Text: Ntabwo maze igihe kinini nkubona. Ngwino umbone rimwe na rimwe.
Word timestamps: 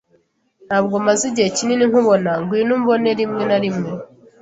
Ntabwo 0.67 0.95
maze 1.05 1.23
igihe 1.31 1.49
kinini 1.57 1.83
nkubona. 1.89 2.31
Ngwino 2.41 2.71
umbone 2.77 3.09
rimwe 3.19 3.43
na 3.49 3.57
rimwe. 3.63 3.89